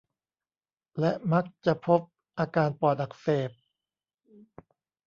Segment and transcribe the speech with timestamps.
[0.99, 2.01] และมักจะพบ
[2.39, 3.51] อาการปอดอักเสบ